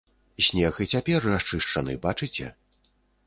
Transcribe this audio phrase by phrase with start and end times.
[0.45, 2.51] Снег і цяпер расчышчаны, бачыце?